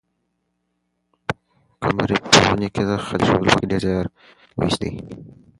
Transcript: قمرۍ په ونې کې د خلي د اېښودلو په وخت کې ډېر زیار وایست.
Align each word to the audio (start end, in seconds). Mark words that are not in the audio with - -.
قمرۍ 1.81 2.17
په 2.29 2.37
ونې 2.45 2.69
کې 2.73 2.83
د 2.89 2.91
خلي 3.05 3.27
د 3.27 3.27
اېښودلو 3.27 3.31
په 3.39 3.41
وخت 3.45 3.57
کې 3.59 3.65
ډېر 3.71 3.81
زیار 3.85 4.07
وایست. 4.57 4.81